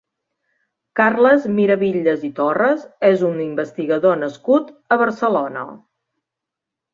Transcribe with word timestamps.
Carles 0.99 1.43
Miravitlles 1.57 2.25
i 2.29 2.31
Torras 2.39 2.87
és 3.11 3.21
un 3.27 3.37
investigador 3.45 4.19
nascut 4.23 4.73
a 4.97 4.99
Barcelona. 5.05 5.69